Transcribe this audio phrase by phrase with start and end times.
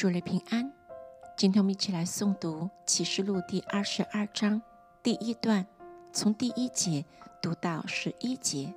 [0.00, 0.72] 祝你平安。
[1.36, 4.62] 今天我们一起来诵读《启示录》第二十二章
[5.02, 5.66] 第一段，
[6.10, 7.04] 从第一节
[7.42, 8.72] 读到十一节。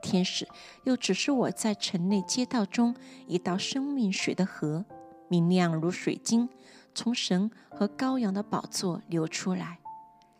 [0.00, 0.46] 天使
[0.84, 2.94] 又指示我在城内街道中
[3.26, 4.84] 一道生命水的河，
[5.26, 6.48] 明亮如水晶，
[6.94, 9.80] 从神和羔羊的宝座流出来。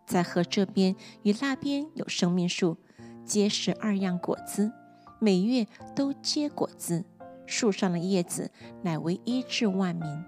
[0.07, 0.95] 在河这边
[1.25, 2.77] 与那边有生命树，
[3.25, 4.71] 结十二样果子，
[5.19, 5.67] 每月
[5.97, 7.05] 都结果子。
[7.47, 8.51] 树上的叶子
[8.83, 10.25] 乃为医治万民。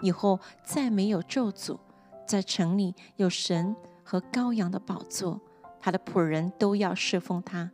[0.00, 1.78] 以后再没有咒诅。
[2.26, 5.40] 在城里有神和羔羊的宝座，
[5.80, 7.70] 他的仆人都要侍奉他。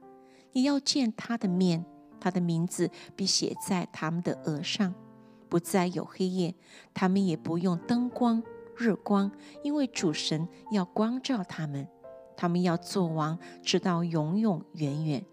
[0.53, 1.85] 你要见他的面，
[2.19, 4.95] 他的名字必写在他们的额上。
[5.49, 6.55] 不再有黑夜，
[6.93, 8.43] 他们也不用灯光、
[8.77, 9.31] 日光，
[9.63, 11.89] 因为主神要光照他们。
[12.37, 15.25] 他们要做王，直到永永远远。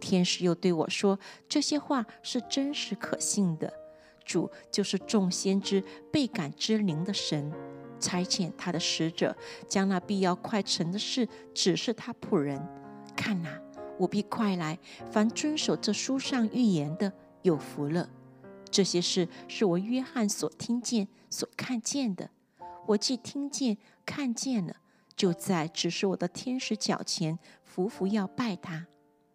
[0.00, 1.18] 天使又对我说
[1.48, 3.72] ：“这些话是真实可信的。
[4.24, 5.82] 主就是众先知
[6.12, 7.52] 倍感之灵的神，
[7.98, 9.36] 差遣他的使者，
[9.68, 12.60] 将那必要快成的事指示他仆人。
[13.16, 13.60] 看哪，
[13.98, 14.78] 我必快来。
[15.10, 18.08] 凡遵守这书上预言的，有福了。
[18.70, 22.30] 这些事是我约翰所听见、所看见的。
[22.86, 24.76] 我既听见、看见了，
[25.16, 28.86] 就在指示我的天使脚前匍匐要拜他。”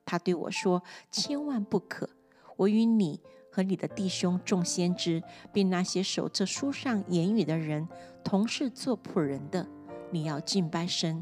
[0.06, 2.09] 他对我说：“千万不可！
[2.58, 3.20] 我与你
[3.52, 7.88] 和你的弟兄众先知，并那些守这书上言语的人，
[8.23, 9.67] 同是做仆人的。
[10.12, 11.20] 你要敬拜神。”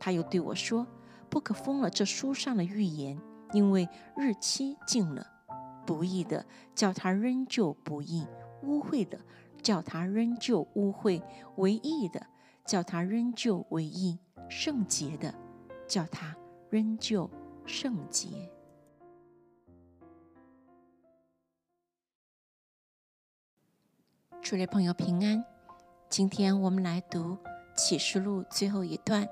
[0.00, 0.86] 他又对我说
[1.28, 3.20] ：“不可封了这书上的预言，
[3.52, 5.26] 因为日期近了。
[5.84, 8.26] 不义的叫他仍旧不义，
[8.62, 9.20] 污秽的
[9.62, 11.22] 叫他仍旧污秽，
[11.56, 12.24] 唯义的
[12.64, 15.34] 叫他仍旧为义，圣洁的
[15.86, 16.34] 叫他
[16.70, 17.28] 仍旧。”
[17.64, 18.50] 圣洁，
[24.40, 25.44] 祝你朋友平安。
[26.08, 27.38] 今天我们来读
[27.74, 29.26] 启示录最后一段，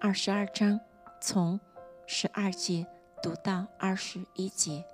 [0.00, 0.80] 二十二章，
[1.20, 1.60] 从
[2.06, 2.86] 十二节
[3.22, 4.84] 读到二十一节。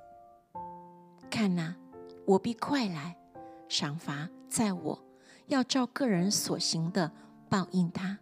[1.31, 1.77] 看呐，
[2.27, 3.17] 我必快来，
[3.69, 5.05] 赏罚在我，
[5.47, 7.13] 要照个人所行的
[7.49, 8.19] 报应他。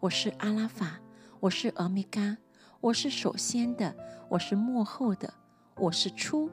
[0.00, 1.00] 我是阿拉法，
[1.40, 2.36] 我是俄米伽。
[2.84, 3.96] 我是首先的，
[4.28, 5.32] 我是幕后的，
[5.76, 6.50] 我是初，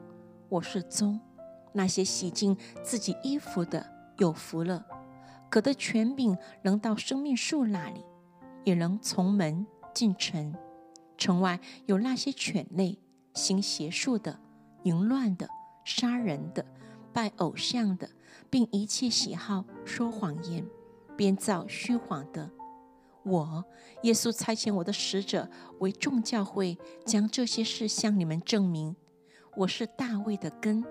[0.48, 1.20] 我是宗。
[1.74, 4.82] 那些洗净自己衣服的有福了，
[5.50, 8.02] 可的权柄能到生命树那里，
[8.64, 10.54] 也能从门进城。
[11.18, 12.98] 城外有那些犬类，
[13.34, 14.40] 行邪术的，
[14.84, 15.46] 淫乱的，
[15.84, 16.64] 杀人的，
[17.12, 18.08] 拜偶像的，
[18.48, 20.66] 并一切喜好说谎言、
[21.14, 22.50] 编造虚谎的。
[23.24, 23.64] 我
[24.02, 28.96] 耶稣差遣我的使者为众教会，将这些事向你们证明。
[29.56, 30.84] 我是大卫的根，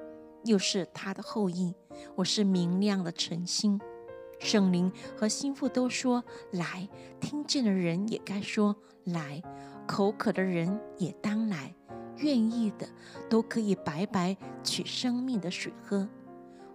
[0.46, 1.74] 又是他的后裔。
[2.16, 3.80] 我是明亮的晨星。
[4.40, 6.88] 圣灵和心腹都说来，
[7.19, 9.44] 听见的人也该说来，
[9.86, 11.75] 口渴的人也当来，
[12.18, 12.88] 愿意的
[13.30, 16.08] 都可以白白取生命的水喝。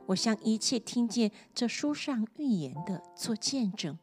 [0.06, 3.98] 我向一切听见这书上预言的做见证。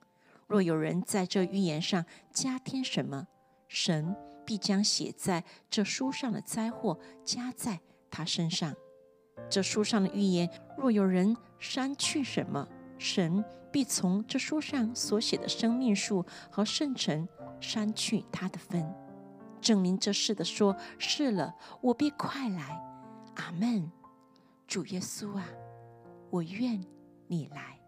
[0.53, 3.25] 若有人在这预言上加添什么，
[3.67, 4.15] 神
[4.45, 7.79] 必将写在这书上的灾祸加在
[8.11, 8.71] 他身上。
[9.49, 10.47] 这书上的预言，
[10.77, 12.67] 若有人删去什么，
[12.99, 17.27] 神必从这书上所写的生命树和圣城
[17.59, 18.87] 删去他的分。
[19.59, 22.79] 证明这事的说：是了，我必快来。
[23.37, 23.91] 阿门。
[24.67, 25.47] 主耶稣啊，
[26.29, 26.79] 我愿
[27.25, 27.79] 你来。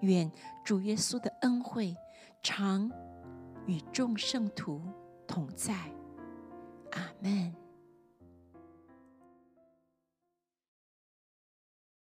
[0.00, 0.30] 愿
[0.64, 1.96] 主耶稣的恩惠
[2.42, 2.90] 常
[3.66, 4.80] 与众圣徒
[5.26, 5.74] 同在，
[6.92, 7.65] 阿门。